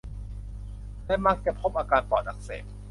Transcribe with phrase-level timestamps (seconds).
[1.05, 2.63] และมักจะพบอาการปอดอักเสบ